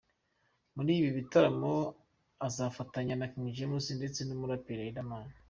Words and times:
Muri 0.75 0.91
ibi 0.99 1.09
bitaramo 1.17 1.73
azafatanya 2.47 3.13
na 3.17 3.27
King 3.31 3.47
James 3.57 3.85
ndetse 3.99 4.19
n’umuraperi 4.23 4.83
Riderman. 4.87 5.27